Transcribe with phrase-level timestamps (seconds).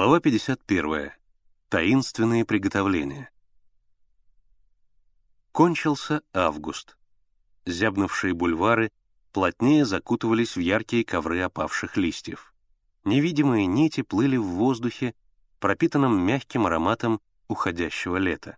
[0.00, 1.10] Глава 51.
[1.68, 3.28] Таинственные приготовления.
[5.52, 6.96] Кончился август.
[7.66, 8.92] Зябнувшие бульвары
[9.34, 12.54] плотнее закутывались в яркие ковры опавших листьев.
[13.04, 15.14] Невидимые нити плыли в воздухе,
[15.58, 18.56] пропитанном мягким ароматом уходящего лета.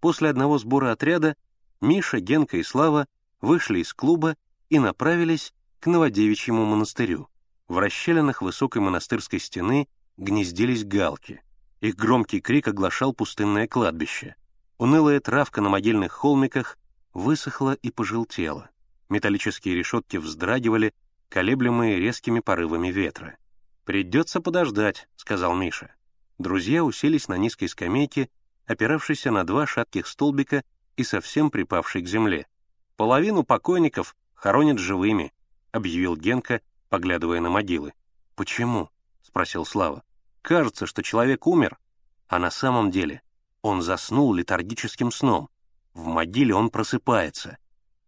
[0.00, 1.36] После одного сбора отряда
[1.82, 3.06] Миша, Генка и Слава
[3.42, 4.36] вышли из клуба
[4.70, 7.28] и направились к Новодевичьему монастырю.
[7.68, 9.86] В расщелинах высокой монастырской стены
[10.18, 11.42] гнездились галки.
[11.80, 14.34] Их громкий крик оглашал пустынное кладбище.
[14.76, 16.76] Унылая травка на могильных холмиках
[17.14, 18.70] высохла и пожелтела.
[19.08, 20.92] Металлические решетки вздрагивали,
[21.28, 23.38] колеблемые резкими порывами ветра.
[23.84, 25.94] «Придется подождать»,— сказал Миша.
[26.38, 28.28] Друзья уселись на низкой скамейке,
[28.66, 30.62] опиравшейся на два шатких столбика
[30.96, 32.46] и совсем припавшей к земле.
[32.96, 35.32] «Половину покойников хоронят живыми»,—
[35.72, 37.94] объявил Генка, поглядывая на могилы.
[38.34, 38.90] «Почему?»—
[39.22, 40.02] спросил Слава.
[40.42, 41.78] «Кажется, что человек умер,
[42.26, 43.22] а на самом деле
[43.62, 45.48] он заснул летаргическим сном.
[45.94, 47.58] В могиле он просыпается.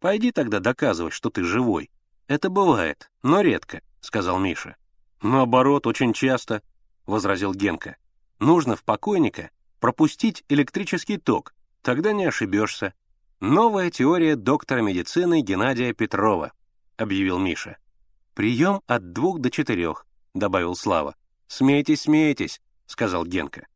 [0.00, 1.90] Пойди тогда доказывай, что ты живой.
[2.26, 4.76] Это бывает, но редко»,— сказал Миша.
[5.22, 6.62] «Наоборот, очень часто»,—
[7.06, 7.96] возразил Генка.
[8.38, 12.94] Нужно в покойника пропустить электрический ток, тогда не ошибешься.
[13.40, 16.52] Новая теория доктора медицины Геннадия Петрова,
[16.96, 17.78] объявил Миша.
[18.34, 21.14] Прием от двух до четырех, добавил Слава.
[21.48, 23.66] Смейтесь, смейтесь, сказал Генка.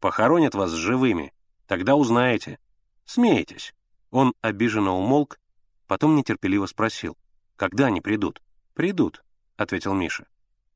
[0.00, 1.34] Похоронят вас живыми,
[1.66, 2.58] тогда узнаете.
[3.04, 3.74] Смейтесь.
[4.10, 5.38] Он обиженно умолк,
[5.86, 7.18] потом нетерпеливо спросил.
[7.56, 8.40] Когда они придут?
[8.74, 9.22] Придут,
[9.56, 10.26] ответил Миша.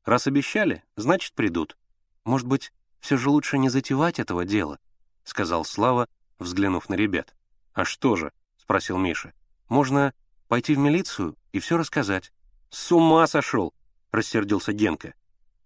[0.05, 1.77] Раз обещали, значит придут.
[2.23, 4.79] Может быть, все же лучше не затевать этого дела»,—
[5.23, 6.07] сказал Слава,
[6.39, 7.35] взглянув на ребят.
[7.73, 9.33] «А что же?»— спросил Миша.
[9.67, 10.13] «Можно
[10.47, 12.31] пойти в милицию и все рассказать».
[12.69, 13.73] «С ума сошел!»—
[14.11, 15.13] рассердился Генка.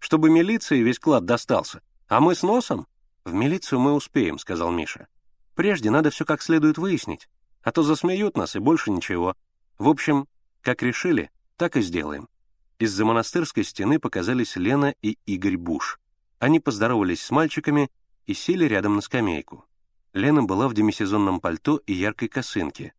[0.06, 1.82] «Чтобы милиции весь клад достался.
[2.06, 2.86] А мы с носом?»
[3.24, 5.08] «В милицию мы успеем»,— сказал Миша.
[5.56, 7.28] «Прежде надо все как следует выяснить,
[7.64, 9.34] а то засмеют нас и больше ничего.
[9.78, 10.28] В общем,
[10.60, 12.28] как решили, так и сделаем».
[12.78, 15.98] Из-за монастырской стены показались Лена и Игорь Буш.
[16.38, 17.90] Они поздоровались с мальчиками
[18.26, 19.64] и сели рядом на скамейку.
[20.12, 22.94] Лена была в демисезонном пальто и яркой косынке.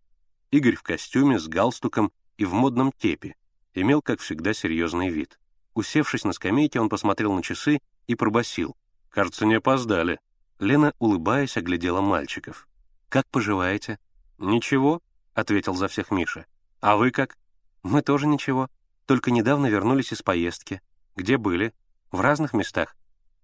[0.51, 3.37] Игорь в костюме, с галстуком и в модном кепе.
[3.73, 5.39] Имел, как всегда, серьезный вид.
[5.77, 8.75] Усевшись на скамейке, он посмотрел на часы и пробасил:
[9.11, 10.19] «Кажется, не опоздали».
[10.57, 12.67] Лена, улыбаясь, оглядела мальчиков.
[13.09, 13.99] «Как поживаете?»
[14.39, 15.03] «Ничего»,—
[15.35, 16.47] ответил за всех Миша.
[16.81, 17.37] «А вы как?»
[17.83, 18.71] «Мы тоже ничего.
[19.05, 20.81] Только недавно вернулись из поездки.
[21.15, 21.75] Где были?»
[22.09, 22.95] «В разных местах.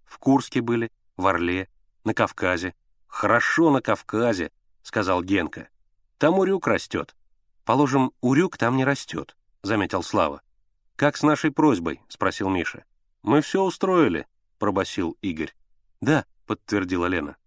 [0.03, 1.69] В Курске были, в Орле,
[2.03, 2.73] на Кавказе.
[3.05, 4.51] Хорошо на Кавказе,
[4.81, 5.69] сказал Генка.
[6.17, 7.15] Там урюк растет.
[7.63, 10.41] Положим, урюк там не растет, заметил Слава.
[10.95, 12.01] Как с нашей просьбой?
[12.07, 12.85] спросил Миша.
[13.21, 14.27] Мы все устроили,
[14.59, 15.53] пробасил Игорь.
[16.01, 17.37] Да, подтвердила Лена.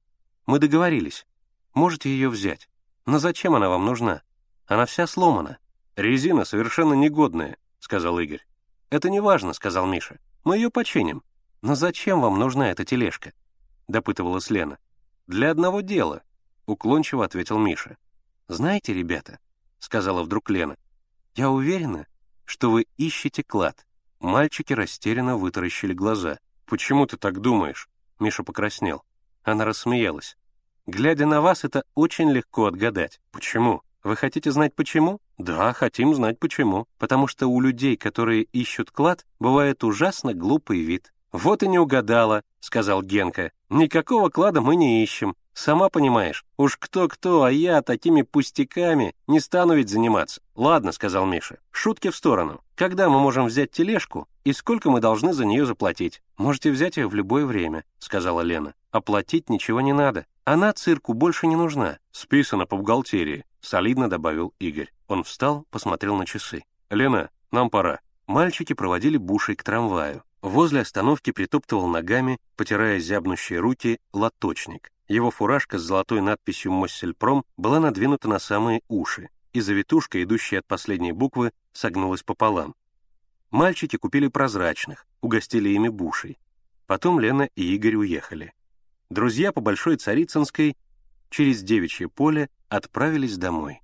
[0.47, 1.27] Мы договорились.
[1.75, 2.69] Можете ее взять.
[3.05, 4.23] Но зачем она вам нужна?
[4.67, 5.59] Она вся сломана.
[5.97, 8.47] Резина совершенно негодная, сказал Игорь.
[8.91, 10.19] Это не важно, сказал Миша.
[10.45, 11.23] Мы ее починим.
[11.63, 13.33] «Но зачем вам нужна эта тележка?»—
[13.89, 14.79] допытывалась Лена.
[15.27, 16.23] «Для одного дела»,—
[16.67, 17.97] уклончиво ответил Миша.
[18.47, 19.41] «Знаете, ребята»,—
[19.81, 20.77] сказала вдруг Лена,—
[21.35, 22.07] «я уверена,
[22.47, 23.87] что вы ищете клад».
[24.21, 26.39] Мальчики растерянно вытаращили глаза.
[26.65, 29.03] «Почему ты так думаешь?» Миша покраснел.
[29.43, 30.39] Она рассмеялась.
[30.87, 33.21] «Глядя на вас, это очень легко отгадать.
[33.31, 33.83] Почему?
[34.03, 35.21] Вы хотите знать почему?
[35.37, 36.87] Да, хотим знать почему.
[36.97, 41.13] Потому что у людей, которые ищут клад, бывает ужасно глупый вид.
[41.33, 43.53] «Вот и не угадала»,— сказал Генка.
[43.69, 45.37] «Никакого клада мы не ищем.
[45.57, 50.43] Сама понимаешь, уж кто-кто, а я такими пустяками не стану ведь заниматься».
[50.55, 52.61] «Ладно»,— сказал Миша,— «шутки в сторону.
[52.75, 57.09] Когда мы можем взять тележку и сколько мы должны за нее заплатить?» «Можете взять ее
[57.09, 58.75] в любое время»,— сказала Лена.
[58.91, 60.27] «Оплатить ничего не надо.
[60.45, 61.99] Она цирку больше не нужна».
[62.13, 64.93] «Списано по бухгалтерии»,— солидно добавил Игорь.
[65.09, 66.65] Он встал, посмотрел на часы.
[66.91, 68.01] «Лена, нам пора».
[68.27, 70.23] Мальчики проводили бушей к трамваю.
[70.43, 74.91] Возле остановки притоптывал ногами, потирая зябнущие руки, лоточник.
[75.09, 80.67] Его фуражка с золотой надписью «Моссельпром» была надвинута на самые уши, и завитушка, идущая от
[80.67, 82.75] последней буквы, согнулась пополам.
[83.51, 86.39] Мальчики купили прозрачных, угостили ими бушей.
[86.87, 88.53] Потом Лена и Игорь уехали.
[89.09, 90.77] Друзья по Большой Царицынской
[91.31, 93.81] через Девичье поле отправились домой.